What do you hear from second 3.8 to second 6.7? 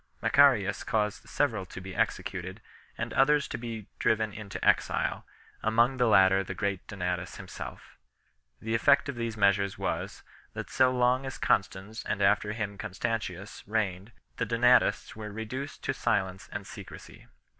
driven into exile, among the latter the